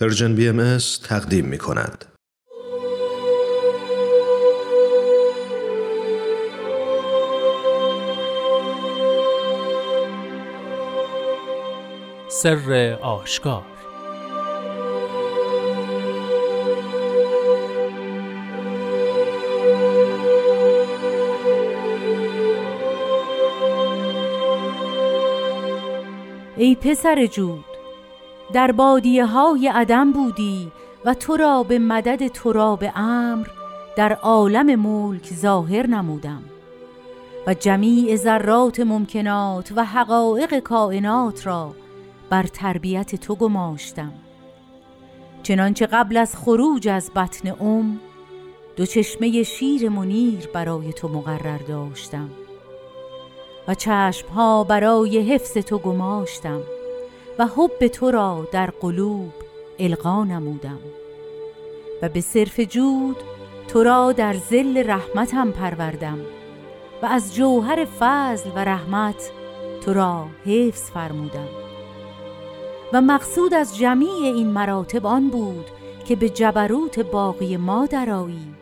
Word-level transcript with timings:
پرژن 0.00 0.34
بی 0.34 0.48
ام 0.48 0.78
تقدیم 1.04 1.44
می 1.44 1.58
کند. 1.58 2.04
سر 12.28 12.98
آشکار 13.02 13.66
ای 26.56 26.74
پسر 26.74 27.26
جود 27.26 27.69
در 28.52 28.72
بادیه 28.72 29.26
های 29.26 29.68
عدم 29.68 30.12
بودی 30.12 30.72
و 31.04 31.14
تو 31.14 31.36
را 31.36 31.62
به 31.62 31.78
مدد 31.78 32.28
تو 32.28 32.52
را 32.52 32.76
به 32.76 32.98
امر 32.98 33.46
در 33.96 34.12
عالم 34.12 34.74
ملک 34.80 35.32
ظاهر 35.34 35.86
نمودم. 35.86 36.42
و 37.46 37.54
جمیع 37.54 38.16
ذرات 38.16 38.80
ممکنات 38.80 39.72
و 39.76 39.84
حقایق 39.84 40.58
کائنات 40.58 41.46
را 41.46 41.74
بر 42.30 42.42
تربیت 42.42 43.14
تو 43.14 43.34
گماشتم. 43.34 44.12
چنانچه 45.42 45.86
قبل 45.86 46.16
از 46.16 46.36
خروج 46.36 46.88
از 46.88 47.10
بطن 47.16 47.48
ام 47.60 48.00
دو 48.76 48.86
چشمه 48.86 49.42
شیر 49.42 49.88
منیر 49.88 50.48
برای 50.54 50.92
تو 50.92 51.08
مقرر 51.08 51.58
داشتم. 51.58 52.30
و 53.68 53.74
چشمها 53.74 54.64
برای 54.64 55.18
حفظ 55.18 55.52
تو 55.52 55.78
گماشتم. 55.78 56.60
و 57.40 57.46
حب 57.46 57.86
تو 57.86 58.10
را 58.10 58.48
در 58.52 58.70
قلوب 58.80 59.32
القا 59.78 60.24
نمودم. 60.24 60.78
و 62.02 62.08
به 62.08 62.20
صرف 62.20 62.60
جود 62.60 63.16
تو 63.68 63.82
را 63.82 64.12
در 64.12 64.34
زل 64.34 64.90
رحمتم 64.90 65.50
پروردم 65.50 66.18
و 67.02 67.06
از 67.06 67.34
جوهر 67.34 67.84
فضل 68.00 68.50
و 68.54 68.58
رحمت 68.58 69.30
تو 69.84 69.92
را 69.92 70.26
حفظ 70.46 70.90
فرمودم. 70.90 71.48
و 72.92 73.00
مقصود 73.00 73.54
از 73.54 73.78
جمیع 73.78 74.22
این 74.22 74.46
مراتب 74.46 75.06
آن 75.06 75.28
بود 75.28 75.66
که 76.04 76.16
به 76.16 76.28
جبروت 76.28 76.98
باقی 76.98 77.56
ما 77.56 77.86
درایی 77.86 78.54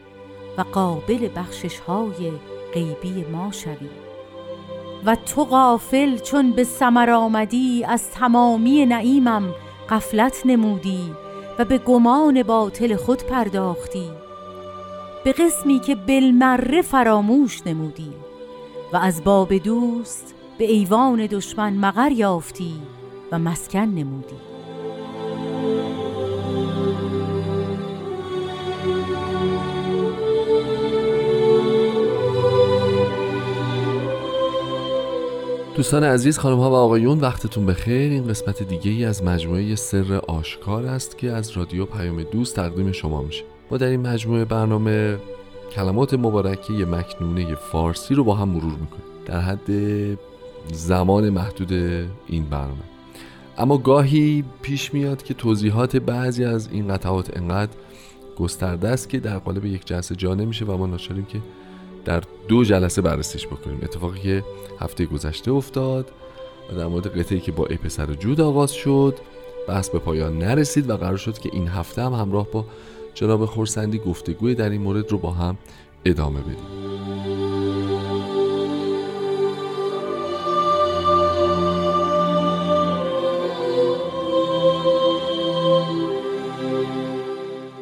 و 0.58 0.62
قابل 0.72 1.28
بخشش 1.36 1.78
های 1.78 2.32
غیبی 2.74 3.24
ما 3.32 3.52
شوی 3.52 4.07
و 5.04 5.16
تو 5.16 5.44
غافل 5.44 6.18
چون 6.18 6.52
به 6.52 6.64
سمر 6.64 7.10
آمدی 7.10 7.84
از 7.84 8.10
تمامی 8.10 8.86
نعیمم 8.86 9.54
قفلت 9.90 10.42
نمودی 10.44 11.12
و 11.58 11.64
به 11.64 11.78
گمان 11.78 12.42
باطل 12.42 12.96
خود 12.96 13.22
پرداختی. 13.22 14.10
به 15.24 15.32
قسمی 15.32 15.80
که 15.80 15.94
بالمره 15.94 16.82
فراموش 16.82 17.66
نمودی 17.66 18.12
و 18.92 18.96
از 18.96 19.24
باب 19.24 19.54
دوست 19.54 20.34
به 20.58 20.64
ایوان 20.64 21.26
دشمن 21.26 21.72
مغر 21.72 22.12
یافتی 22.12 22.74
و 23.32 23.38
مسکن 23.38 23.78
نمودی. 23.78 24.47
دوستان 35.78 36.04
عزیز 36.04 36.38
خانم 36.38 36.56
ها 36.58 36.70
و 36.70 36.74
آقایون 36.74 37.20
وقتتون 37.20 37.66
بخیر. 37.66 38.12
این 38.12 38.28
قسمت 38.28 38.62
دیگه 38.62 38.90
ای 38.90 39.04
از 39.04 39.24
مجموعه 39.24 39.74
سر 39.74 40.20
آشکار 40.28 40.86
است 40.86 41.18
که 41.18 41.30
از 41.30 41.50
رادیو 41.50 41.86
پیام 41.86 42.22
دوست 42.22 42.56
تقدیم 42.56 42.92
شما 42.92 43.22
میشه. 43.22 43.44
ما 43.70 43.76
در 43.76 43.86
این 43.86 44.00
مجموعه 44.00 44.44
برنامه 44.44 45.18
کلمات 45.72 46.14
مبارکه 46.14 46.72
مکنونه 46.72 47.54
فارسی 47.54 48.14
رو 48.14 48.24
با 48.24 48.34
هم 48.34 48.48
مرور 48.48 48.72
می‌کنیم. 48.72 49.02
در 49.26 49.40
حد 49.40 49.68
زمان 50.72 51.30
محدود 51.30 51.72
این 52.26 52.44
برنامه. 52.44 52.82
اما 53.58 53.78
گاهی 53.78 54.44
پیش 54.62 54.94
میاد 54.94 55.22
که 55.22 55.34
توضیحات 55.34 55.96
بعضی 55.96 56.44
از 56.44 56.68
این 56.72 56.88
قطعات 56.88 57.36
انقدر 57.36 57.72
گسترده 58.38 58.88
است 58.88 59.08
که 59.08 59.20
در 59.20 59.38
قالب 59.38 59.64
یک 59.64 59.86
جلسه 59.86 60.16
جا 60.16 60.34
نمیشه 60.34 60.64
و 60.64 60.76
ما 60.76 60.86
ناچاریم 60.86 61.24
که 61.24 61.38
در 62.08 62.22
دو 62.48 62.64
جلسه 62.64 63.02
بررسیش 63.02 63.46
بکنیم. 63.46 63.78
اتفاقی 63.82 64.20
که 64.20 64.44
هفته 64.80 65.06
گذشته 65.06 65.50
افتاد 65.50 66.10
و 66.72 66.76
در 66.76 66.86
مورد 66.86 67.18
قطعی 67.18 67.40
که 67.40 67.52
با 67.52 67.66
ای 67.66 67.76
پسر 67.76 68.14
جود 68.14 68.40
آغاز 68.40 68.72
شد 68.72 69.18
بحث 69.68 69.88
به 69.88 69.98
پایان 69.98 70.38
نرسید 70.38 70.90
و 70.90 70.96
قرار 70.96 71.16
شد 71.16 71.38
که 71.38 71.50
این 71.52 71.68
هفته 71.68 72.02
هم 72.02 72.12
همراه 72.12 72.46
با 72.50 72.64
جناب 73.14 73.46
خورسندی 73.46 73.98
گفتگوی 73.98 74.54
در 74.54 74.70
این 74.70 74.82
مورد 74.82 75.10
رو 75.10 75.18
با 75.18 75.30
هم 75.30 75.58
ادامه 76.04 76.40
بدیم. 76.40 76.56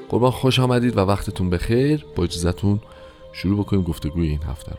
قربان 0.08 0.30
خوش 0.30 0.58
آمدید 0.58 0.96
و 0.96 1.00
وقتتون 1.00 1.50
بخیر. 1.50 2.06
با 2.16 2.24
اجازتون 2.24 2.80
شروع 3.36 3.58
بکنیم 3.58 3.82
گفتگوی 3.82 4.28
این 4.28 4.42
هفته 4.42 4.70
رو. 4.70 4.78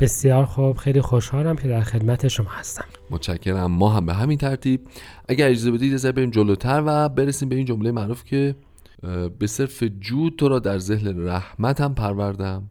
بسیار 0.00 0.44
خوب. 0.44 0.76
خیلی 0.76 1.00
خوشحالم 1.00 1.56
که 1.56 1.68
در 1.68 1.80
خدمت 1.80 2.28
شما 2.28 2.50
هستم. 2.50 2.84
متشکرم. 3.10 3.70
ما 3.70 3.90
هم 3.90 4.06
به 4.06 4.14
همین 4.14 4.38
ترتیب. 4.38 4.80
اگر 5.28 5.48
اجازه 5.48 5.70
بدید 5.70 5.94
از 5.94 6.06
بریم 6.06 6.30
جلوتر 6.30 6.82
و 6.86 7.08
برسیم 7.08 7.48
به 7.48 7.56
این 7.56 7.64
جمله 7.64 7.90
معروف 7.92 8.24
که 8.24 8.54
به 9.38 9.46
صرف 9.46 9.82
جود 10.00 10.36
تو 10.36 10.48
را 10.48 10.58
در 10.58 10.78
ذهن 10.78 11.26
رحمتم 11.28 11.94
پروردم. 11.94 12.70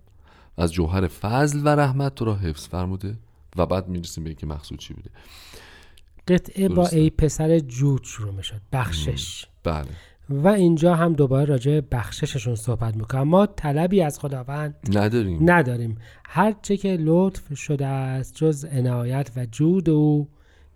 از 0.57 0.73
جوهر 0.73 1.07
فضل 1.07 1.61
و 1.63 1.69
رحمت 1.69 2.15
تو 2.15 2.25
را 2.25 2.35
حفظ 2.35 2.67
فرموده 2.67 3.17
و 3.55 3.65
بعد 3.65 3.87
می‌رسیم 3.87 4.23
به 4.23 4.29
اینکه 4.29 4.45
مقصود 4.45 4.79
چی 4.79 4.93
بوده. 4.93 5.09
قطعه 6.27 6.69
با 6.69 6.87
ای 6.87 7.09
پسر 7.09 7.59
جود 7.59 8.03
شروع 8.03 8.33
می‌شد. 8.33 8.61
بخشش. 8.73 9.45
بله. 9.63 9.87
و 10.29 10.47
اینجا 10.47 10.95
هم 10.95 11.13
دوباره 11.13 11.45
راجع 11.45 11.81
بخشششون 11.91 12.55
صحبت 12.55 12.95
می‌کنم. 12.95 13.23
ما 13.23 13.45
طلبی 13.45 14.01
از 14.01 14.19
خداوند 14.19 14.75
نداریم. 14.93 15.39
نداریم. 15.51 15.97
هر 16.25 16.55
چه 16.61 16.77
که 16.77 16.97
لطف 16.99 17.57
شده 17.57 17.85
است 17.85 18.35
جز 18.35 18.65
عنایت 18.65 19.31
و 19.35 19.45
جود 19.45 19.89
او 19.89 20.27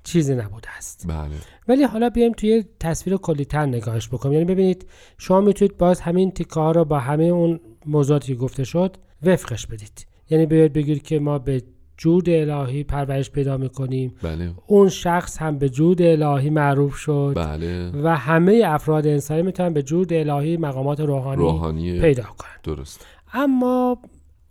چیزی 0.03 0.35
نبوده 0.35 0.77
است. 0.77 1.05
بله. 1.07 1.35
ولی 1.67 1.83
حالا 1.83 2.09
بیایم 2.09 2.33
توی 2.33 2.65
تصویر 2.79 3.17
کلیتر 3.17 3.65
نگاهش 3.65 4.07
بکنیم. 4.07 4.33
یعنی 4.33 4.45
ببینید 4.45 4.85
شما 5.17 5.41
می‌تونید 5.41 5.77
باز 5.77 6.01
همین 6.01 6.31
تیکه 6.31 6.53
ها 6.53 6.71
رو 6.71 6.85
با 6.85 6.99
همه 6.99 7.23
اون 7.23 7.59
موضوعاتی 7.85 8.33
که 8.33 8.39
گفته 8.39 8.63
شد 8.63 8.97
وفقش 9.23 9.67
بدید. 9.67 10.05
یعنی 10.29 10.45
بیاید 10.45 10.73
بگید 10.73 11.01
که 11.01 11.19
ما 11.19 11.39
به 11.39 11.61
جود 12.01 12.29
الهی 12.29 12.83
پرورش 12.83 13.31
پیدا 13.31 13.57
می‌کنیم. 13.57 14.13
بله. 14.21 14.51
اون 14.67 14.89
شخص 14.89 15.37
هم 15.37 15.57
به 15.57 15.69
جود 15.69 16.01
الهی 16.01 16.49
معروف 16.49 16.95
شد. 16.95 17.33
بله. 17.35 17.91
و 18.03 18.15
همه 18.15 18.61
افراد 18.65 19.07
انسانی 19.07 19.41
می‌تونن 19.41 19.73
به 19.73 19.83
جود 19.83 20.13
الهی 20.13 20.57
مقامات 20.57 20.99
روحانی, 20.99 21.41
روحانی 21.41 21.99
پیدا 21.99 22.23
کنن. 22.23 22.75
درست. 22.75 23.05
اما 23.33 23.97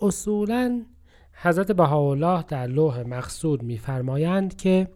اصولا 0.00 0.82
حضرت 1.42 1.72
بهاءالله 1.72 2.44
در 2.48 2.66
لوح 2.66 3.02
مقصود 3.02 3.62
میفرمایند 3.62 4.56
که 4.56 4.88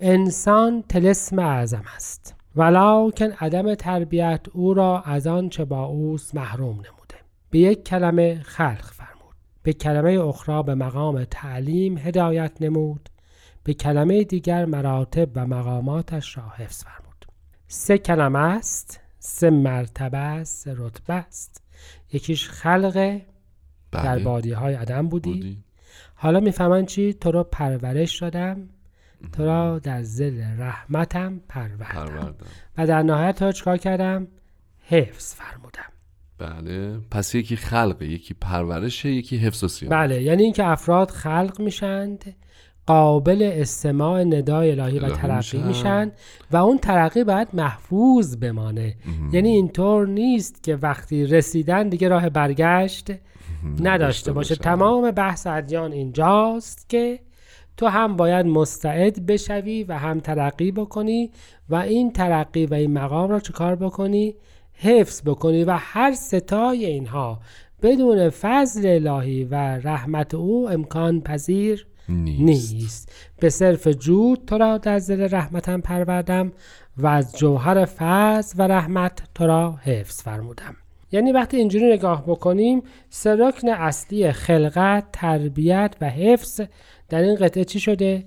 انسان 0.00 0.84
تلسم 0.88 1.38
اعظم 1.38 1.84
است. 1.96 2.34
ولکن 2.56 3.30
عدم 3.40 3.74
تربیت 3.74 4.40
او 4.52 4.74
را 4.74 5.00
از 5.00 5.26
آن 5.26 5.48
چه 5.48 5.64
با 5.64 5.84
اوست 5.84 6.34
محروم 6.34 6.74
نموده. 6.74 7.14
به 7.50 7.58
یک 7.58 7.84
کلمه 7.84 8.40
خلق 8.42 8.99
به 9.62 9.72
کلمه 9.72 10.20
اخرى 10.20 10.62
به 10.62 10.74
مقام 10.74 11.24
تعلیم 11.24 11.98
هدایت 11.98 12.52
نمود. 12.60 13.08
به 13.64 13.74
کلمه 13.74 14.24
دیگر 14.24 14.64
مراتب 14.64 15.28
و 15.34 15.46
مقاماتش 15.46 16.36
را 16.36 16.48
حفظ 16.48 16.84
فرمود. 16.84 17.26
سه 17.68 17.98
کلمه 17.98 18.38
است 18.38 19.00
سه 19.18 19.50
مرتبه 19.50 20.18
است 20.18 20.64
سه 20.64 20.74
رتبه 20.76 21.14
است. 21.14 21.62
یکیش 22.12 22.48
خلق 22.48 23.20
در 23.92 24.02
بله. 24.02 24.24
بادی 24.24 24.52
های 24.52 24.74
عدم 24.74 25.08
بودی, 25.08 25.32
بودی. 25.32 25.64
حالا 26.14 26.40
می‌فهمن 26.40 26.86
چی؟ 26.86 27.14
تو 27.14 27.30
رو 27.30 27.44
پرورش 27.44 28.22
دادم. 28.22 28.68
تو 29.32 29.44
را 29.44 29.78
در 29.78 30.02
زل 30.02 30.42
رحمتم 30.58 31.40
پروردم. 31.48 31.84
پروردم. 31.84 32.34
و 32.78 32.86
در 32.86 33.02
نهایت 33.02 33.38
تو 33.38 33.52
چکار 33.52 33.76
کردم؟ 33.76 34.28
حفظ 34.78 35.34
فرمودم. 35.34 35.92
بله. 36.40 36.98
پس 37.10 37.34
یکی 37.34 37.56
خلقه 37.56 38.06
یکی 38.06 38.34
پرورشه 38.34 39.08
یکی 39.08 39.36
حفظ 39.36 39.82
و 39.82 39.88
بله 39.88 40.22
یعنی 40.22 40.42
اینکه 40.42 40.66
افراد 40.66 41.10
خلق 41.10 41.60
میشند 41.60 42.34
قابل 42.86 43.50
استماع 43.52 44.24
ندای 44.24 44.80
الهی 44.80 44.98
و 44.98 45.08
ترقی 45.08 45.58
میشن. 45.58 45.68
میشن 45.68 46.12
و 46.50 46.56
اون 46.56 46.78
ترقی 46.78 47.24
باید 47.24 47.48
محفوظ 47.52 48.36
بمانه. 48.36 48.96
یعنی 49.32 49.48
اینطور 49.48 50.06
نیست 50.06 50.62
که 50.62 50.76
وقتی 50.76 51.26
رسیدن 51.26 51.88
دیگه 51.88 52.08
راه 52.08 52.28
برگشت 52.28 53.10
نداشته 53.80 54.32
باشه. 54.32 54.54
باشن. 54.54 54.64
تمام 54.64 55.10
بحث 55.10 55.46
ادیان 55.46 55.92
اینجاست 55.92 56.88
که 56.88 57.20
تو 57.76 57.86
هم 57.86 58.16
باید 58.16 58.46
مستعد 58.46 59.26
بشوی 59.26 59.84
و 59.84 59.98
هم 59.98 60.20
ترقی 60.20 60.72
بکنی 60.72 61.30
و 61.68 61.74
این 61.74 62.12
ترقی 62.12 62.66
و 62.66 62.74
این 62.74 62.92
مقام 62.92 63.30
را 63.30 63.40
چکار 63.40 63.76
بکنی؟ 63.76 64.34
حفظ 64.82 65.22
بکنی 65.22 65.64
و 65.64 65.76
هر 65.80 66.12
ستای 66.12 66.86
اینها 66.86 67.40
بدون 67.82 68.30
فضل 68.30 68.86
الهی 68.86 69.44
و 69.44 69.54
رحمت 69.54 70.34
او 70.34 70.70
امکان 70.70 71.20
پذیر 71.20 71.86
نیست, 72.08 72.74
نیست. 72.74 73.12
به 73.40 73.50
صرف 73.50 73.88
جود 73.88 74.44
تو 74.46 74.58
را 74.58 74.78
در 74.78 74.98
زل 74.98 75.28
رحمتم 75.30 75.80
پروردم 75.80 76.52
و 76.96 77.06
از 77.06 77.38
جوهر 77.38 77.84
فضل 77.84 78.54
و 78.58 78.68
رحمت 78.68 79.22
تو 79.34 79.46
را 79.46 79.72
حفظ 79.82 80.22
فرمودم. 80.22 80.76
یعنی 81.12 81.32
وقتی 81.32 81.56
اینجوری 81.56 81.92
نگاه 81.92 82.24
بکنیم 82.26 82.82
سه 83.10 83.36
رکن 83.36 83.68
اصلی 83.68 84.32
خلقت 84.32 85.04
تربیت 85.12 85.96
و 86.00 86.10
حفظ 86.10 86.60
در 87.08 87.22
این 87.22 87.34
قطعه 87.34 87.64
چی 87.64 87.80
شده؟ 87.80 88.24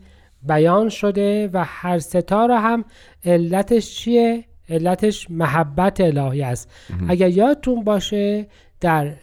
بیان 0.48 0.90
شده 0.90 1.50
و 1.54 1.64
هر 1.68 2.00
ستا 2.00 2.46
را 2.46 2.60
هم 2.60 2.86
علتش 3.26 3.96
چیه؟ 3.96 4.46
علتش 4.70 5.32
محبت 5.32 6.02
الهی 6.02 6.42
است. 6.42 6.72
اگر 7.10 7.30
یادتون 7.30 7.84
باشه 7.84 8.48
در 8.80 9.14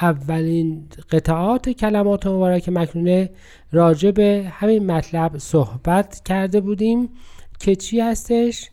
اولین 0.00 0.88
قطعات 1.10 1.68
کلمات 1.68 2.26
مبارک 2.26 2.68
مکنونه 2.68 3.30
راجع 3.72 4.10
به 4.10 4.52
همین 4.52 4.86
مطلب 4.86 5.38
صحبت 5.38 6.22
کرده 6.24 6.60
بودیم 6.60 7.08
که 7.58 7.76
چی 7.76 8.00
هستش؟ 8.00 8.70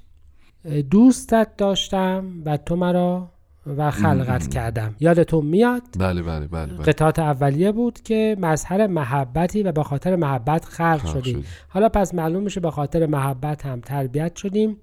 دوستت 0.92 1.48
داشتم 1.58 2.26
و 2.46 2.58
تو 2.58 2.76
مرا 2.76 3.32
و 3.78 3.92
خلقت 3.92 4.48
کردم. 4.48 4.96
یادتون 5.00 5.46
میاد؟ 5.46 5.82
بله 6.00 6.24
بله 6.24 6.48
بله, 6.48 6.74
بله. 6.74 6.86
قطعات 6.86 7.20
اولیه 7.20 7.72
بود 7.72 8.02
که 8.02 8.38
مظهر 8.40 8.88
محبتی 8.88 9.64
و 9.64 9.72
به 9.72 9.84
خاطر 9.84 10.16
محبت 10.16 10.66
خلق 10.66 11.06
شدیم. 11.14 11.46
حالا 11.70 11.90
پس 11.90 12.14
معلوم 12.14 12.44
میشه 12.44 12.60
به 12.60 12.72
خاطر 12.72 13.06
محبت 13.06 13.66
هم 13.66 13.82
تربیت 13.82 14.36
شدیم. 14.36 14.78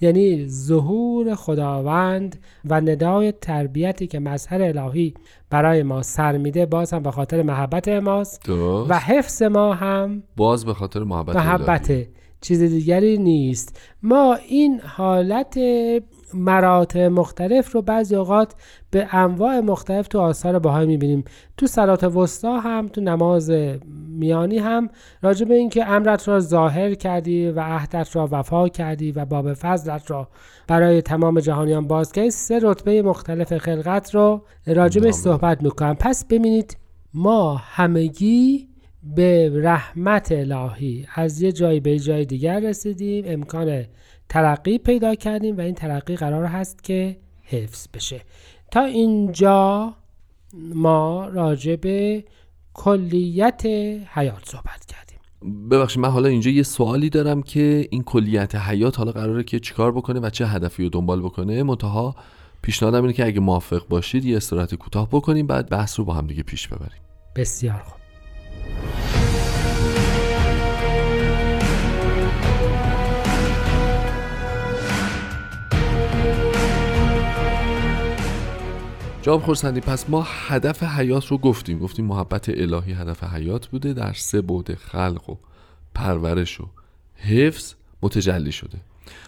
یعنی 0.00 0.48
ظهور 0.48 1.34
خداوند 1.34 2.36
و 2.64 2.80
ندای 2.80 3.32
تربیتی 3.32 4.06
که 4.06 4.18
مظهر 4.20 4.62
الهی 4.62 5.14
برای 5.50 5.82
ما 5.82 6.02
سر 6.02 6.38
میده 6.38 6.66
باز 6.66 6.92
هم 6.92 7.02
به 7.02 7.10
خاطر 7.10 7.42
محبت 7.42 7.88
ماست. 7.88 8.42
درست. 8.46 8.90
و 8.90 8.94
حفظ 8.94 9.42
ما 9.42 9.74
هم 9.74 10.22
باز 10.36 10.64
به 10.64 10.74
خاطر 10.74 11.04
محبت 11.04 11.36
محبت 11.36 12.06
چیز 12.40 12.62
دیگری 12.62 13.18
نیست. 13.18 13.80
ما 14.02 14.34
این 14.48 14.80
حالت 14.84 15.58
مراتب 16.34 17.00
مختلف 17.00 17.72
رو 17.72 17.82
بعضی 17.82 18.16
اوقات 18.16 18.54
به 18.90 19.14
انواع 19.14 19.60
مختلف 19.60 20.08
تو 20.08 20.20
آثار 20.20 20.58
باهای 20.58 20.86
می‌بینیم. 20.86 21.24
تو 21.56 21.66
سلات 21.66 22.04
وسطا 22.04 22.60
هم 22.60 22.88
تو 22.88 23.00
نماز 23.00 23.52
میانی 24.08 24.58
هم 24.58 24.88
راجع 25.22 25.46
به 25.46 25.54
اینکه 25.54 25.86
امرت 25.86 26.28
را 26.28 26.40
ظاهر 26.40 26.94
کردی 26.94 27.48
و 27.48 27.60
عهدت 27.60 28.16
را 28.16 28.28
وفا 28.32 28.68
کردی 28.68 29.12
و 29.12 29.24
باب 29.24 29.54
فضلت 29.54 30.10
را 30.10 30.28
برای 30.68 31.02
تمام 31.02 31.40
جهانیان 31.40 31.86
باز 31.86 32.12
کردی 32.12 32.30
سه 32.30 32.60
رتبه 32.62 33.02
مختلف 33.02 33.58
خلقت 33.58 34.14
رو 34.14 34.42
راجع 34.66 35.00
به 35.00 35.12
صحبت 35.12 35.62
می‌کنم. 35.62 35.94
پس 35.94 36.24
ببینید 36.24 36.76
ما 37.14 37.54
همگی 37.54 38.68
به 39.02 39.52
رحمت 39.54 40.32
الهی 40.32 41.06
از 41.14 41.42
یه 41.42 41.52
جایی 41.52 41.80
به 41.80 41.98
جای 41.98 42.24
دیگر 42.24 42.60
رسیدیم. 42.60 43.24
امکان 43.26 43.84
ترقی 44.30 44.78
پیدا 44.78 45.14
کردیم 45.14 45.56
و 45.56 45.60
این 45.60 45.74
ترقی 45.74 46.16
قرار 46.16 46.44
هست 46.44 46.84
که 46.84 47.16
حفظ 47.42 47.86
بشه. 47.94 48.20
تا 48.70 48.84
اینجا 48.84 49.94
ما 50.74 51.26
راجع 51.26 51.76
به 51.76 52.24
کلیت 52.74 53.66
حیات 54.14 54.48
صحبت 54.48 54.86
کردیم. 54.86 55.18
ببخشید 55.70 56.02
من 56.02 56.10
حالا 56.10 56.28
اینجا 56.28 56.50
یه 56.50 56.62
سوالی 56.62 57.10
دارم 57.10 57.42
که 57.42 57.88
این 57.90 58.02
کلیت 58.02 58.54
حیات 58.54 58.98
حالا 58.98 59.12
قراره 59.12 59.44
که 59.44 59.60
چیکار 59.60 59.92
بکنه 59.92 60.20
و 60.20 60.30
چه 60.30 60.46
هدفی 60.46 60.82
رو 60.82 60.88
دنبال 60.88 61.20
بکنه. 61.20 61.62
منتها 61.62 62.14
پیشنهادم 62.62 63.02
اینه 63.02 63.12
که 63.12 63.26
اگه 63.26 63.40
موافق 63.40 63.88
باشید 63.88 64.24
یه 64.24 64.36
استراحت 64.36 64.74
کوتاه 64.74 65.08
بکنیم 65.08 65.46
بعد 65.46 65.68
بحث 65.68 65.98
رو 65.98 66.04
با 66.04 66.14
هم 66.14 66.26
دیگه 66.26 66.42
پیش 66.42 66.68
ببریم. 66.68 67.00
بسیار 67.36 67.82
خوب. 67.84 68.00
جواب 79.30 79.42
خورسندی 79.42 79.80
پس 79.80 80.10
ما 80.10 80.26
هدف 80.26 80.82
حیات 80.82 81.26
رو 81.26 81.38
گفتیم. 81.38 81.78
گفتیم 81.78 82.04
محبت 82.04 82.48
الهی 82.48 82.92
هدف 82.92 83.24
حیات 83.24 83.66
بوده 83.66 83.92
در 83.92 84.12
سه 84.12 84.42
بعد 84.42 84.74
خلق 84.74 85.30
و 85.30 85.36
پرورش 85.94 86.60
و 86.60 86.64
حفظ 87.16 87.74
متجلی 88.02 88.52
شده. 88.52 88.78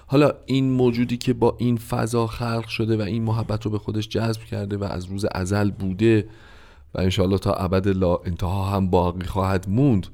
حالا 0.06 0.32
این 0.46 0.70
موجودی 0.70 1.16
که 1.16 1.32
با 1.32 1.56
این 1.58 1.76
فضا 1.76 2.26
خلق 2.26 2.66
شده 2.68 2.96
و 2.96 3.00
این 3.00 3.22
محبت 3.22 3.64
رو 3.64 3.70
به 3.70 3.78
خودش 3.78 4.08
جذب 4.08 4.40
کرده 4.40 4.76
و 4.76 4.84
از 4.84 5.04
روز 5.04 5.26
ازل 5.32 5.70
بوده 5.70 6.28
و 6.94 7.00
انشاءالله 7.00 7.38
تا 7.38 7.52
ابد 7.52 7.88
لا 7.88 8.16
انتها 8.16 8.64
هم 8.64 8.90
باقی 8.90 9.26
خواهد 9.26 9.66
موند 9.68 10.06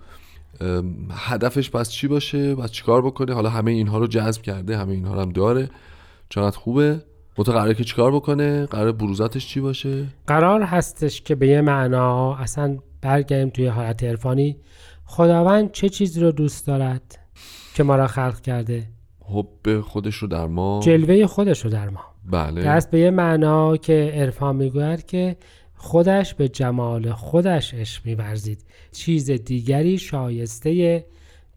هدفش 1.11 1.70
پس 1.70 1.91
چی 1.91 2.08
باشه؟ 2.08 2.55
پس 2.55 2.70
چیکار 2.70 3.02
بکنه؟ 3.02 3.34
حالا 3.34 3.50
همه 3.50 3.70
اینها 3.70 3.99
رو 3.99 4.06
جذب 4.06 4.43
کرده 4.43 4.79
همه 4.79 4.93
اینها 4.93 5.14
رو 5.14 5.20
هم 5.20 5.32
داره. 5.32 5.70
چقدر 6.29 6.58
خوبه؟ 6.58 7.02
متو 7.38 7.52
قراره 7.52 7.75
که 7.75 7.85
چیکار 7.85 8.12
بکنه؟ 8.12 8.67
قرار 8.67 8.93
بروزاتش 8.93 9.46
چی 9.46 9.61
باشه؟ 9.61 10.06
قرار 10.26 10.62
هستش 10.62 11.23
که 11.23 11.35
به 11.35 11.49
یه 11.49 11.61
معنا 11.61 12.37
اصلا 12.37 12.79
برگردیم 13.00 13.50
توی 13.50 13.67
حالت 13.67 14.05
عرفانی. 14.05 14.56
خداوند 15.05 15.73
چه 15.73 15.88
چیزی 15.88 16.20
رو 16.20 16.32
دوست 16.32 16.67
دارد 16.67 17.19
که 17.75 17.82
ما 17.82 17.96
را 17.96 18.06
خلق 18.06 18.40
کرده؟ 18.40 18.85
حب 19.20 19.81
خودش 19.81 20.14
رو 20.14 20.29
در 20.29 20.46
ما. 20.46 20.81
جلوه 20.82 21.26
خودش 21.26 21.64
رو 21.64 21.70
در 21.70 21.88
ما. 21.88 22.00
بله. 22.31 22.62
دست 22.62 22.90
به 22.90 23.00
یه 23.00 23.11
معنا 23.11 23.76
که 23.76 24.12
عرفان 24.14 24.56
می‌گوید 24.56 25.06
که 25.06 25.37
خودش 25.76 26.34
به 26.34 26.49
جمال 26.49 27.12
خودش 27.12 27.75
عشق 27.75 28.06
میورزید. 28.06 28.64
چیز 28.93 29.31
دیگری 29.31 29.99
شایسته 29.99 31.05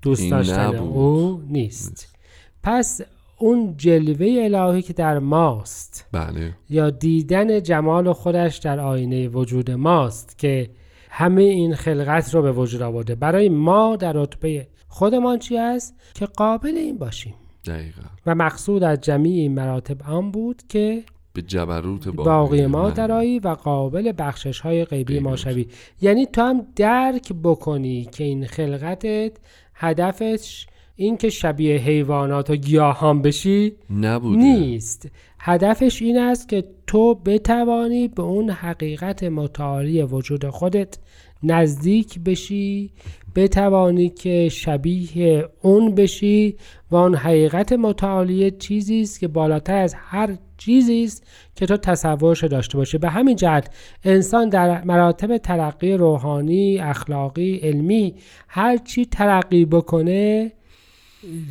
دوست 0.02 0.32
داشتن 0.32 0.76
او 0.76 1.42
نیست. 1.50 2.16
پس 2.64 3.02
اون 3.42 3.74
جلوه 3.78 4.28
الهی 4.44 4.82
که 4.82 4.94
در 4.94 5.20
ماست. 5.20 6.06
بله. 6.12 6.54
یا 6.70 6.90
دیدن 6.90 7.64
جمال 7.64 8.14
خودش 8.14 8.58
در 8.58 8.80
آینه 8.80 9.28
وجود 9.28 9.72
ماست 9.72 10.38
که 10.38 10.70
همه 11.10 11.42
این 11.42 11.76
خلقت 11.76 12.36
رو 12.36 12.42
به 12.42 12.52
وجود 12.52 12.82
آورده. 12.82 13.16
برای 13.16 13.50
ما 13.50 13.96
در 13.96 14.14
رتبه 14.14 14.68
خودمان 14.88 15.40
چی 15.40 15.58
است؟ 15.58 15.96
که 16.14 16.26
قابل 16.26 16.78
این 16.78 16.98
باشیم. 16.98 17.34
دقیقا. 17.66 18.02
و 18.26 18.36
مقصود 18.36 18.84
از 18.84 19.02
جمیع 19.02 19.42
این 19.42 19.54
مراتب 19.54 20.04
آن 20.04 20.32
بود 20.32 20.64
که 20.70 21.04
به 21.34 21.42
جبروت 21.42 22.08
باقی 22.08 22.66
ما 22.66 22.90
درایی 22.90 23.40
و 23.40 23.48
قابل 23.48 24.14
بخشش 24.18 24.60
های 24.60 24.86
غیبی 24.86 25.20
ما 25.20 25.36
شوی. 25.36 25.68
یعنی 26.02 26.26
تو 26.26 26.42
هم 26.42 26.66
درک 26.76 27.34
بکنی 27.44 28.06
که 28.12 28.24
این 28.24 28.46
خلقتت 28.48 29.32
هدفش 29.76 30.68
این 30.96 31.18
که 31.18 31.30
شبیه 31.30 31.78
حیوانات 31.78 32.50
و 32.50 32.56
گیاهان 32.56 33.22
بشی 33.22 33.74
نبوده. 33.90 34.38
نیست 34.38 35.10
هدفش 35.40 36.02
این 36.02 36.20
است 36.20 36.50
که 36.50 36.64
تو 36.88 37.16
بتوانی 37.16 38.08
به 38.08 38.24
اون 38.24 38.50
حقیقت 38.50 39.24
متعالی 39.24 40.04
وجود 40.04 40.50
خودت 40.50 40.98
نزدیک 41.44 42.20
بشی 42.20 42.92
بتوانی 43.36 44.10
که 44.10 44.50
شبیه 44.50 45.50
اون 45.62 45.96
بشی 45.96 46.56
و 46.92 46.96
اون 46.96 47.16
حقیقت 47.16 47.74
متعالی 47.74 48.52
چیزی 48.52 49.02
است 49.02 49.20
که 49.20 49.28
بالاتر 49.28 49.76
از 49.76 49.94
هر 49.98 50.38
چیزی 50.58 51.04
است 51.04 51.24
که 51.56 51.66
تو 51.66 51.78
تصورش 51.78 52.44
داشته 52.44 52.78
باشی 52.78 52.98
به 52.98 53.10
همین 53.10 53.36
جهت 53.36 53.70
انسان 54.04 54.50
در 54.50 54.84
مراتب 54.84 55.38
ترقی 55.38 55.94
روحانی 55.94 56.80
اخلاقی 56.80 57.56
علمی 57.56 58.16
هر 58.48 58.78
چی 58.78 59.06
ترقی 59.06 59.66
بکنه 59.66 60.52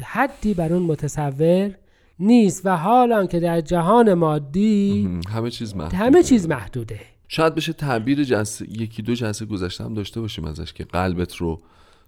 حدی 0.02 0.54
بر 0.54 0.72
اون 0.72 0.82
متصور 0.82 1.74
نیست 2.18 2.66
و 2.66 2.76
حالا 2.76 3.26
که 3.26 3.40
در 3.40 3.60
جهان 3.60 4.14
مادی 4.14 5.08
همه 5.28 5.50
چیز 5.50 5.76
محدوده. 5.76 5.96
همه 5.96 6.22
چیز 6.22 6.48
محدوده. 6.48 7.00
شاید 7.28 7.54
بشه 7.54 7.72
تعبیر 7.72 8.24
جلسه 8.24 8.66
یکی 8.70 9.02
دو 9.02 9.14
جلسه 9.14 9.44
گذشته 9.44 9.84
هم 9.84 9.94
داشته 9.94 10.20
باشیم 10.20 10.44
ازش 10.44 10.72
که 10.72 10.84
قلبت 10.84 11.36
رو 11.36 11.60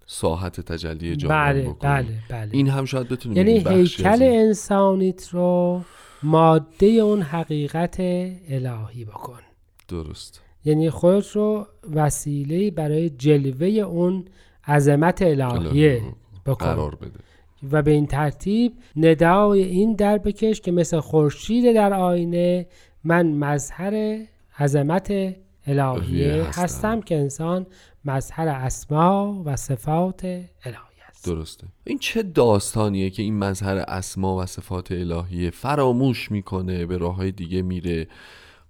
ساحت 0.06 0.60
تجلی 0.60 1.16
جهان 1.16 1.52
بله 1.52 1.62
بکنی. 1.62 1.90
بله 1.90 2.06
بله. 2.28 2.48
این 2.52 2.68
هم 2.68 2.84
شاید 2.84 3.08
بتونیم 3.08 3.38
یعنی 3.38 3.58
هیکل. 3.58 4.22
انسانیت 4.22 5.28
رو 5.28 5.82
ماده 6.22 6.86
اون 6.86 7.22
حقیقت 7.22 7.96
الهی 8.00 9.04
بکن. 9.04 9.40
درست. 9.88 10.40
یعنی 10.64 10.90
خودت 10.90 11.30
رو 11.30 11.66
وسیله 11.94 12.70
برای 12.70 13.10
جلوه 13.10 13.66
اون 13.66 14.24
عظمت 14.66 15.22
الهیه 15.22 15.92
الهی 15.92 16.00
بکن. 16.46 16.66
قرار 16.66 16.94
بده. 16.94 17.20
و 17.70 17.82
به 17.82 17.90
این 17.90 18.06
ترتیب 18.06 18.72
ندای 18.96 19.62
این 19.62 19.94
در 19.94 20.18
بکش 20.18 20.60
که 20.60 20.72
مثل 20.72 21.00
خورشید 21.00 21.74
در 21.74 21.94
آینه 21.94 22.66
من 23.04 23.26
مظهر 23.26 24.18
عظمت 24.58 25.34
الهیه 25.66 26.42
هستم. 26.42 26.62
هستم. 26.62 27.00
که 27.00 27.16
انسان 27.16 27.66
مظهر 28.04 28.48
اسما 28.48 29.42
و 29.44 29.56
صفات 29.56 30.24
الهی 30.24 30.78
است 31.08 31.26
درسته 31.26 31.66
این 31.84 31.98
چه 31.98 32.22
داستانیه 32.22 33.10
که 33.10 33.22
این 33.22 33.38
مظهر 33.38 33.84
اسما 33.88 34.36
و 34.36 34.46
صفات 34.46 34.92
الهیه 34.92 35.50
فراموش 35.50 36.30
می‌کنه 36.30 36.86
به 36.86 36.98
راه 36.98 37.16
های 37.16 37.32
دیگه 37.32 37.62
میره 37.62 38.06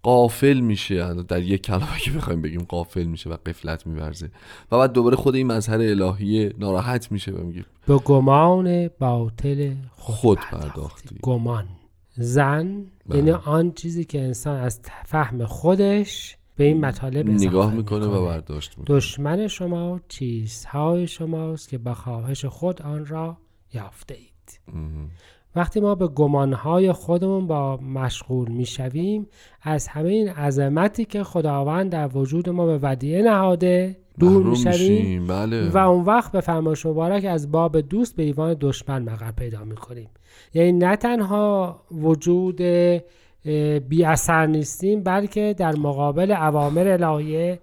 قافل 0.03 0.61
میشه 0.61 1.15
در 1.15 1.43
یک 1.43 1.63
کلمه 1.63 1.99
که 2.01 2.11
بخوایم 2.11 2.43
بگیم 2.43 2.63
قافل 2.63 3.05
میشه 3.05 3.31
و 3.31 3.37
قفلت 3.47 3.87
میورزه 3.87 4.31
و 4.73 4.79
بعد 4.79 4.93
دوباره 4.93 5.17
خود 5.17 5.35
این 5.35 5.47
مظهر 5.47 5.81
الهیه 5.81 6.53
ناراحت 6.59 7.13
میشه 7.13 7.33
و 7.33 7.45
میگه 7.45 7.65
به 7.87 7.97
گمان 7.97 8.91
باطل 8.99 9.75
خود, 9.91 10.15
خود 10.15 10.39
پرداختی. 10.39 10.69
پرداختی. 10.69 11.17
گمان 11.23 11.69
زن 12.17 12.87
بله. 13.07 13.19
یعنی 13.19 13.31
آن 13.31 13.73
چیزی 13.73 14.05
که 14.05 14.21
انسان 14.21 14.61
از 14.61 14.81
فهم 15.05 15.45
خودش 15.45 16.37
به 16.57 16.65
این 16.65 16.81
مطالب 16.81 17.29
نگاه 17.29 17.75
می‌کنه 17.75 18.07
و 18.07 18.25
برداشت 18.25 18.79
می‌کنه 18.79 18.97
دشمن 18.97 19.49
شما 19.49 20.01
چیزهای 20.09 21.07
شماست 21.07 21.69
که 21.69 21.79
با 21.79 21.95
خواهش 21.95 22.45
خود 22.45 22.83
آن 22.83 23.07
را 23.07 23.37
یافته 23.75 24.15
اید. 24.15 24.61
وقتی 25.57 25.81
ما 25.81 25.95
به 25.95 26.09
گمانهای 26.09 26.93
خودمون 26.93 27.47
با 27.47 27.77
مشغول 27.77 28.49
می‌شویم 28.49 29.27
از 29.63 29.89
همه 29.89 30.09
این 30.09 30.29
عظمتی 30.29 31.05
که 31.05 31.25
خداوند 31.25 31.91
در 31.91 32.17
وجود 32.17 32.49
ما 32.49 32.67
به 32.67 32.79
ودیعه 32.83 33.23
نهاده 33.23 33.97
دور 34.19 34.47
می‌شویم 34.47 35.27
بله. 35.27 35.69
و 35.69 35.79
اون 35.79 36.05
وقت 36.05 36.33
به 36.33 36.41
فرمایش 36.41 36.87
مبارک 36.87 37.25
از 37.25 37.51
باب 37.51 37.81
دوست 37.81 38.17
به 38.17 38.23
ایوان 38.23 38.57
دشمن 38.61 39.03
مقر 39.03 39.31
پیدا 39.31 39.65
می‌کنیم. 39.65 40.09
یعنی 40.55 40.73
نه 40.73 40.97
تنها 40.97 41.81
وجود 41.93 42.61
بی 43.89 44.05
اثر 44.05 44.47
نیستیم 44.47 45.03
بلکه 45.03 45.55
در 45.59 45.77
مقابل 45.77 46.33
اوامر 46.33 46.89
الهیه 46.89 47.59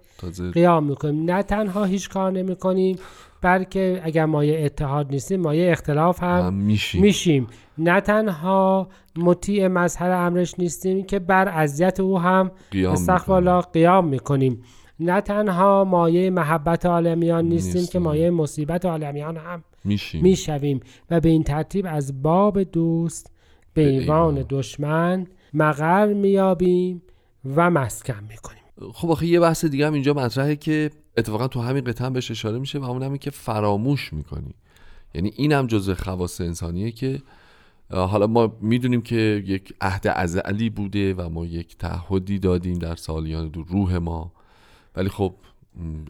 قیام 0.52 0.84
می‌کنیم 0.84 1.30
نه 1.30 1.42
تنها 1.42 1.84
هیچ 1.84 2.08
کار 2.08 2.32
نمی‌کنیم 2.32 2.96
بلکه 3.42 4.00
اگر 4.04 4.24
مایه 4.24 4.64
اتحاد 4.64 5.10
نیستیم 5.10 5.40
مایه 5.40 5.72
اختلاف 5.72 6.22
هم 6.22 6.40
هم 6.40 6.54
میشیم 6.54 7.02
میشیم 7.02 7.46
نه 7.78 8.00
تنها 8.00 8.88
مطیع 9.16 9.68
مظهر 9.68 10.10
امرش 10.10 10.54
نیستیم 10.58 11.02
که 11.02 11.18
بر 11.18 11.48
اذیت 11.48 12.00
او 12.00 12.18
هم. 12.18 12.50
الله 13.28 13.60
قیام 13.60 14.08
می‌کنیم 14.08 14.62
نه 15.00 15.20
تنها 15.20 15.84
مایه 15.84 16.30
محبت 16.30 16.86
عالمیان 16.86 17.44
نیستیم 17.44 17.72
که 17.72 17.78
نیستیم. 17.78 18.02
مایه 18.02 18.30
مصیبت 18.30 18.84
عالمیان 18.86 19.36
هم 19.36 19.64
میشیم 19.84 20.22
می‌شویم 20.22 20.80
و 21.10 21.20
به 21.20 21.28
این 21.28 21.42
ترتیب 21.42 21.86
از 21.88 22.22
باب 22.22 22.62
دوست 22.62 23.32
به 23.74 23.88
ایوان. 23.88 24.46
دشمن 24.48 25.26
مقر 25.54 26.12
میابیم 26.12 27.02
و 27.44 27.70
مسکن 27.70 28.24
می‌کنیم. 28.28 28.92
خب 28.92 29.10
آخه 29.10 29.26
یه 29.26 29.40
بحث 29.40 29.64
دیگه 29.64 29.86
هم 29.86 29.92
اینجا 29.92 30.14
مطرحه 30.14 30.56
که 30.56 30.90
اتفاقا 31.16 31.48
تو 31.48 31.60
همین 31.60 31.84
قطعه 31.84 32.06
هم 32.06 32.12
بهش 32.12 32.30
اشاره 32.30 32.58
میشه 32.58 32.78
و 32.78 32.84
اون 32.84 33.02
همین 33.02 33.18
که 33.18 33.30
فراموش 33.30 34.12
می‌کنی. 34.12 34.54
یعنی 35.14 35.32
این 35.36 35.52
هم 35.52 35.66
جزء 35.66 35.94
خواص 35.94 36.40
انسانیه 36.40 36.90
که 36.90 37.22
حالا 37.90 38.26
ما 38.26 38.56
می‌دونیم 38.60 39.02
که 39.02 39.42
یک 39.46 39.74
عهد 39.80 40.06
ازلی 40.06 40.70
بوده 40.70 41.14
و 41.14 41.28
ما 41.28 41.46
یک 41.46 41.78
تعهدی 41.78 42.38
دادیم 42.38 42.78
در 42.78 42.94
سالیان 42.94 43.48
دو 43.48 43.62
روح 43.62 43.96
ما. 43.96 44.32
ولی 44.96 45.08
خب 45.08 45.34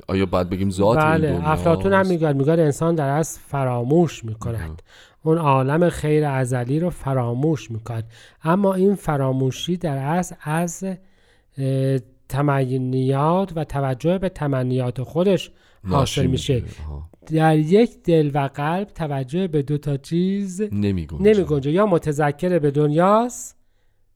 آیا 0.08 0.26
باید 0.26 0.50
بگیم 0.50 0.70
ذات 0.70 0.98
این 0.98 1.06
بله 1.06 1.28
دنیاست؟ 1.28 1.46
افلاطون 1.46 1.92
هم 1.92 2.06
میگه 2.06 2.32
میگه 2.32 2.52
انسان 2.52 2.94
در 2.94 3.08
اصل 3.08 3.40
فراموش 3.48 4.24
می‌کند 4.24 4.82
اون 5.22 5.38
عالم 5.38 5.88
خیر 5.88 6.24
ازلی 6.24 6.80
رو 6.80 6.90
فراموش 6.90 7.70
می‌کند 7.70 8.04
اما 8.44 8.74
این 8.74 8.94
فراموشی 8.94 9.76
در 9.76 9.96
اصل 9.96 10.34
از 10.42 10.84
اه، 11.58 11.98
تمنیات 12.28 13.52
و 13.56 13.64
توجه 13.64 14.18
به 14.18 14.28
تمنیات 14.28 15.02
خودش 15.02 15.50
حاصل 15.88 16.26
میشه. 16.26 16.62
در 17.26 17.58
یک 17.58 18.02
دل 18.02 18.30
و 18.34 18.50
قلب 18.54 18.88
توجه 18.88 19.48
به 19.48 19.62
دو 19.62 19.78
تا 19.78 19.96
چیز 19.96 20.62
نمی 20.72 21.06
گنجه. 21.06 21.24
نمی 21.24 21.44
گنجه 21.44 21.70
یا 21.70 21.86
متذکر 21.86 22.58
به 22.58 22.70
دنیاست 22.70 23.59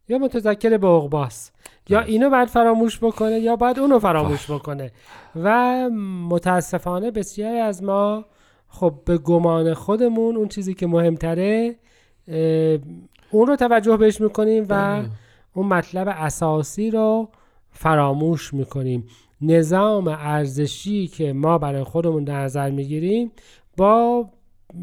یا 0.09 0.19
متذکر 0.19 0.77
به 0.77 0.89
عقباست 0.89 1.55
یا 1.89 2.01
اینو 2.01 2.31
باید 2.31 2.49
فراموش 2.49 2.99
بکنه 2.99 3.41
یا 3.41 3.57
باید 3.57 3.79
اونو 3.79 3.99
فراموش 3.99 4.51
بکنه. 4.51 4.93
و 5.37 5.89
متاسفانه 6.29 7.11
بسیاری 7.11 7.59
از 7.59 7.83
ما 7.83 8.25
خب 8.69 8.95
به 9.05 9.19
گمان 9.19 9.75
خودمون 9.75 10.37
اون 10.37 10.49
چیزی 10.49 10.75
که 10.75 10.87
مهمتره 10.87 11.77
اون 13.31 13.47
رو 13.47 13.57
توجه 13.57 13.97
بهش 13.97 14.21
می‌کنیم 14.21 14.63
و 14.63 14.67
بله. 14.67 15.11
اون 15.55 15.67
مطلب 15.67 16.09
اساسی 16.09 16.91
رو 16.91 17.29
فراموش 17.71 18.55
می‌کنیم. 18.55 19.07
نظام 19.41 20.09
ارزشی 20.09 21.07
که 21.07 21.33
ما 21.33 21.59
برای 21.59 21.85
خودمون 21.85 22.25
در 22.25 22.41
نظر 22.41 22.71
می‌گیریم 22.71 23.33
با 23.77 24.27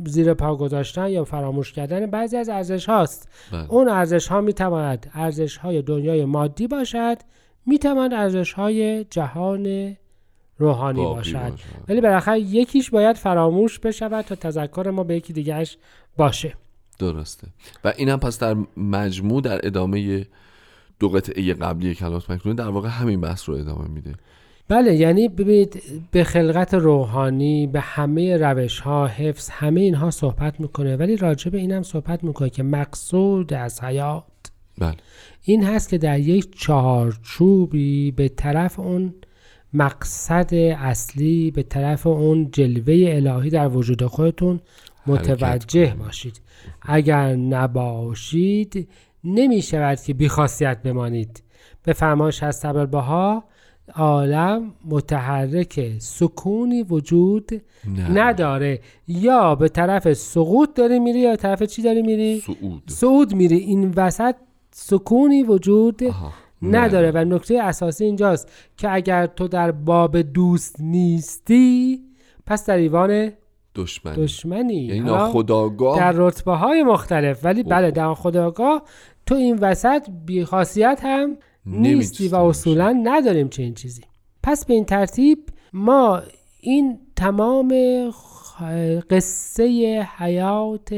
زیر 0.05 0.33
پا 0.33 0.55
گذاشتن 0.55 1.10
یا 1.10 1.24
فراموش 1.24 1.74
کردن 1.74 2.05
بعضی 2.05 2.38
از 2.38 2.50
ارزش 2.50 2.86
هاست. 2.86 3.29
بله. 3.51 3.71
اون 3.74 3.89
ارزش 3.89 4.27
ها 4.27 4.41
می 4.41 4.53
تواند 4.53 5.12
ارزش 5.13 5.57
های 5.57 5.81
دنیای 5.81 6.25
مادی 6.25 6.67
باشد 6.67 7.17
می 7.65 7.79
تواند 7.79 8.13
ارزش 8.13 8.53
های 8.53 9.03
جهان 9.03 9.95
روحانی 10.57 11.01
باشد. 11.01 11.50
باشد. 11.50 11.63
ولی 11.88 12.01
بالاخره 12.01 12.39
یکیش 12.39 12.89
باید 12.89 13.15
فراموش 13.15 13.79
بشود 13.79 14.25
تا 14.25 14.36
تذکر 14.36 14.89
ما 14.89 15.03
به 15.03 15.15
یکی 15.15 15.33
دیگرش 15.33 15.77
باشه. 16.17 16.53
درسته. 17.00 17.48
و 17.83 17.93
این 17.98 18.10
هم 18.10 18.19
پس 18.19 18.39
در 18.39 18.55
مجموع 18.77 19.41
در 19.41 19.67
ادامه 19.67 20.27
دو 21.00 21.10
قطعه 21.10 21.53
قبلی 21.53 21.95
کلمات 21.95 22.29
مکنون 22.29 22.55
در 22.55 22.67
واقع 22.67 22.89
همین 22.89 23.21
بحث 23.21 23.50
رو 23.50 23.55
ادامه 23.55 23.88
میده. 23.88 24.13
بله 24.68 24.96
یعنی 24.96 25.27
ببینید 25.27 25.82
به 26.12 26.24
خلقت 26.24 26.74
روحانی 26.74 27.68
به 27.68 27.80
همه 27.80 28.38
روش 28.38 28.80
ها 28.80 29.08
حفظ 29.08 29.50
همه 29.50 29.82
اینها 29.82 30.12
صحبت 30.12 30.60
می‌کنه. 30.60 30.96
ولی 30.96 31.15
راجع 31.15 31.50
به 31.51 31.58
این 31.58 31.72
هم 31.72 31.84
صحبت 31.84 32.24
می‌کنه 32.24 32.50
که 32.50 32.63
مقصود 32.63 33.53
از 33.53 33.84
حیات. 33.84 34.24
بله. 34.77 34.96
این 35.44 35.63
هست 35.63 35.89
که 35.89 35.98
در 35.98 36.20
یک 36.20 36.60
چهارچوبی 36.60 38.12
به 38.12 38.30
طرف 38.30 38.80
اون 38.80 39.13
مقصد 39.74 40.53
اصلی 40.80 41.51
به 41.51 41.63
طرف 41.63 42.08
اون 42.08 42.51
جلوه 42.51 43.06
الهی 43.08 43.50
در 43.50 43.68
وجود 43.68 44.06
خودتون 44.06 44.60
متوجه. 45.08 45.96
باشید. 46.00 46.41
اگر 46.82 47.36
نباشید 47.36 48.88
نمی 49.24 49.62
شود 49.62 50.00
که 50.00 50.13
بیخاصیت 50.13 50.82
بمانید. 50.84 51.44
به 51.84 51.94
فرمایش 51.94 52.44
از 52.44 52.65
بها 52.65 53.44
عالم 53.95 54.74
متحرک 54.86 55.91
سکونی 56.00 56.83
وجود 56.83 57.51
نه. 57.88 58.10
نداره. 58.10 58.79
یا 59.07 59.55
به 59.55 59.69
طرف 59.69 60.13
سقوط 60.13 60.74
داری 60.74 61.00
میری 61.00 61.19
یا 61.19 61.36
طرف 61.36 61.63
چی 61.63 61.81
داری 61.81 62.01
میری؟ 62.01 62.39
سعود 62.39 62.83
صعود 62.89 63.36
میری. 63.36 63.57
این 63.57 63.93
وسط 63.95 64.36
سکونی 64.71 65.43
وجود 65.43 66.03
آها. 66.03 66.33
نداره 66.62 67.12
و 67.12 67.17
نکته 67.17 67.60
اساسی 67.63 68.05
اینجاست 68.05 68.51
که 68.77 68.93
اگر 68.93 69.27
تو 69.27 69.48
در 69.48 69.71
باب 69.71 70.21
دوست 70.21 70.75
نیستی 70.79 72.00
پس 72.45 72.65
در 72.65 72.77
ایوان 72.77 73.31
دشمنی. 73.75 74.24
دشمنی. 74.24 74.74
یعنی 74.74 75.00
ناخداگاه 75.00 76.00
در 76.00 76.12
رتبه 76.12 76.51
های 76.51 76.83
مختلف. 76.83 77.45
ولی. 77.45 77.63
بله 77.63 77.91
در 77.91 78.13
خداگاه 78.13 78.83
تو 79.25 79.36
این 79.36 79.57
وسط 79.57 80.10
بیخاصیت 80.25 81.00
هم 81.03 81.38
نیستی 81.65 82.27
و 82.27 82.36
اصولا 82.36 83.01
نداریم 83.03 83.50
چنین 83.50 83.74
چیزی. 83.74 84.01
پس 84.44 84.65
به 84.65 84.74
این 84.74 84.86
ترتیب 84.86 85.39
ما 85.74 86.22
این 86.62 87.00
تمام 87.15 87.74
قصه 89.10 90.08
حیات 90.18 90.96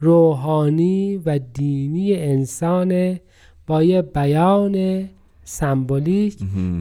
روحانی 0.00 1.16
و 1.16 1.38
دینی 1.38 2.14
انسان 2.14 3.20
با 3.66 3.82
یه 3.82 4.02
بیان 4.02 5.08
سمبولیک. 5.44 6.36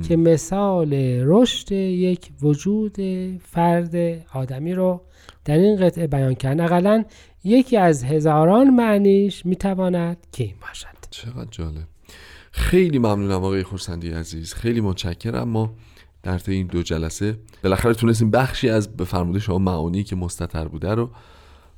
که 0.07 0.15
مثال 0.15 0.93
رشد 1.24 1.71
یک 1.71 2.29
وجود 2.41 2.95
فرد 3.39 3.95
آدمی 4.33 4.74
رو 4.74 5.01
در 5.45 5.57
این 5.57 5.75
قطعه 5.75 6.07
بیان 6.07 6.33
کرد. 6.33 6.59
اقلا 6.59 7.03
یکی 7.43 7.77
از 7.77 8.03
هزاران 8.03 8.69
معنیش 8.69 9.45
می‌تواند 9.45 10.17
که 10.31 10.43
این 10.43 10.55
باشد. 10.62 10.88
چقدر 11.12 11.50
جالب. 11.51 11.88
خیلی 12.55 13.00
ممنونم 13.00 13.31
آقای 13.43 13.63
خورسندی 13.63 14.09
عزیز. 14.09 14.53
خیلی 14.53 14.81
متشکرم. 14.81 15.50
ما 15.50 15.74
در 16.24 16.39
طی 16.39 16.51
این 16.51 16.67
دو 16.67 16.83
جلسه 16.83 17.39
بالاخره 17.63 17.93
تونستیم 17.93 18.31
بخشی 18.31 18.69
از 18.69 18.97
به 18.97 19.05
فرموده 19.05 19.39
شما 19.39 19.57
معانی 19.57 20.03
که 20.03 20.15
مستتر 20.15 20.67
بوده 20.67 20.93
رو 20.93 21.09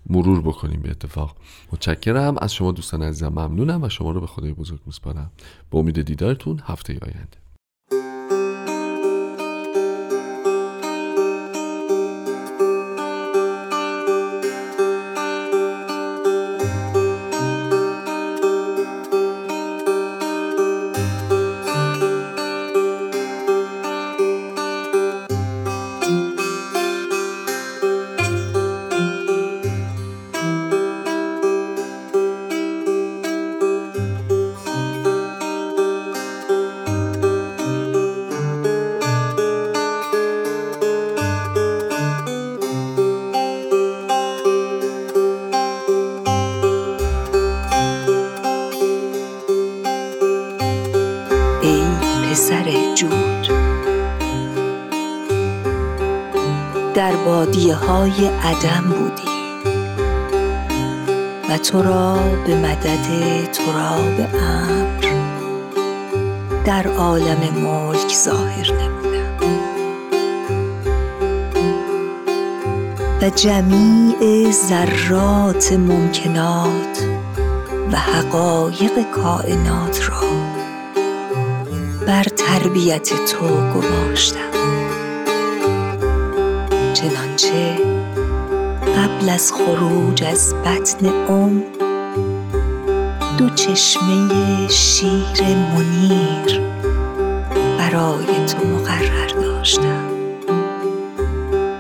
مرور 0.10 0.42
بکنیم 0.42 0.82
به 0.82 0.90
اتفاق. 0.90 1.36
متشکرم. 1.72 2.36
از 2.42 2.54
شما 2.54 2.72
دوستان 2.72 3.04
عزیزم 3.04 3.28
ممنونم 3.28 3.84
و 3.84 3.90
شما 3.90 4.12
رو 4.12 4.22
به 4.22 4.28
خدای 4.28 4.54
بزرگ 4.54 4.80
میسپارم. 4.86 5.32
به 5.72 5.78
امید 5.78 6.02
دیدارتون 6.02 6.62
هفته 6.66 6.94
آینده. 7.02 7.47
های 57.88 58.28
عدم 58.44 58.82
بودی 58.82 59.38
و 61.50 61.58
تو 61.58 61.82
را 61.84 62.16
به 62.48 62.56
مدد 62.56 63.08
تراب 63.52 64.36
امر 64.42 65.08
در 66.66 66.88
عالم 66.88 67.40
ملک 67.64 68.14
ظاهر 68.14 68.72
نمودم. 68.74 69.38
و 73.22 73.30
جمیع 73.30 74.52
ذرات 74.52 75.74
ممکنات 75.74 77.04
و 77.92 77.98
حقایق 77.98 79.12
کائنات 79.12 80.10
را 80.10 80.22
بر 82.08 82.24
تربیت 82.24 83.10
تو 83.26 83.48
گماشتم. 83.48 84.77
چنانچه 87.38 87.78
قبل 88.98 89.30
از 89.30 89.54
خروج 89.54 90.24
از 90.24 90.54
بطن 90.54 91.08
ام 91.30 91.64
دو 93.38 93.50
چشمه 93.50 94.68
شیر 94.70 95.44
منیر 95.76 96.62
برای 97.78 98.46
تو 98.48 98.68
مقرر 98.68 99.28
داشتم 99.28 100.06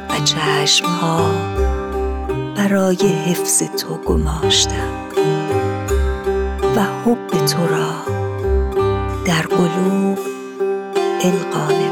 و 0.09 0.19
چشمها 0.23 1.31
برای 2.55 3.07
حفظ 3.07 3.63
تو 3.63 3.97
گماشتم 3.97 4.93
و 6.75 6.81
حب 7.05 7.45
تو 7.45 7.67
را 7.67 7.91
در 9.25 9.41
قلوب 9.41 10.19
القا 11.23 11.86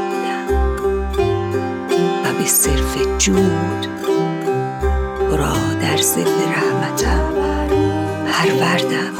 صرف 2.96 3.18
جود 3.18 3.86
را 5.30 5.54
در 5.80 5.96
ظل 5.96 6.24
رحمتم 6.56 7.32
پروردم 8.26 9.14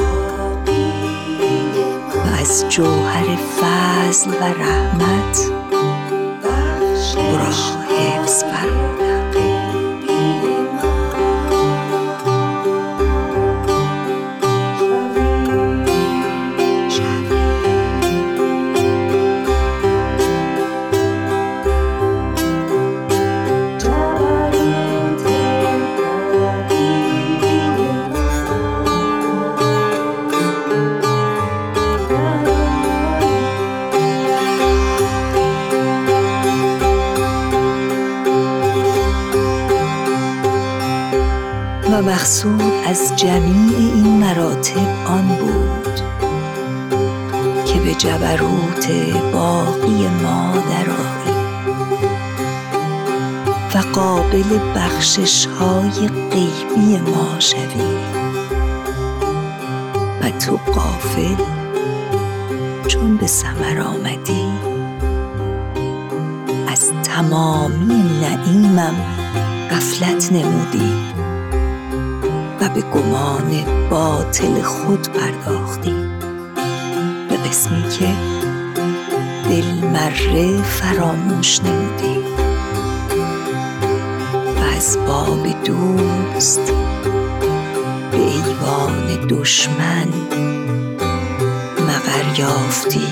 و 2.14 2.40
از 2.40 2.64
جوهر 2.68 3.36
فضل 3.36 4.30
و 4.30 4.44
رحمت 4.44 5.55
از 42.96 43.16
جمیع 43.16 43.76
این 43.76 44.18
مراتب 44.20 45.06
آن 45.06 45.28
بود 45.28 45.94
که 47.66 47.80
به 47.80 47.94
جبروت 47.94 48.90
باقی 49.32 50.08
ما 50.22 50.52
درآیی 50.52 51.36
و 53.74 53.78
قابل 53.92 54.58
بخشش 54.76 55.46
های 55.46 56.08
غیبی 56.08 56.98
ما 56.98 57.40
شوی 57.40 57.96
و 60.22 60.30
تو 60.30 60.56
قافل 60.72 61.42
چون 62.88 63.16
به 63.16 63.26
ثمر 63.26 63.80
آمدی 63.80 64.52
از 66.68 66.92
تمامی 67.04 68.20
نعیمم 68.20 68.94
غفلت 69.70 70.32
نمودی. 70.32 71.05
و 72.60 72.68
به 72.68 72.80
گمان 72.80 73.64
باطل 73.90 74.62
خود 74.62 75.08
پرداختی. 75.08 75.94
به 77.28 77.36
قسمی 77.36 77.82
که 77.82 78.08
دل 79.48 79.88
مره 79.88 80.62
فراموش 80.62 81.60
نمودی. 81.60 82.18
و 84.56 84.76
از 84.76 84.98
باب 85.06 85.46
دوست 85.64 86.72
به 88.10 88.18
ایوان 88.18 89.26
دشمن 89.28 90.08
مقر 91.88 92.38
یافتی 92.38 93.06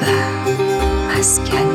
و 0.00 0.04
مسکن 1.18 1.67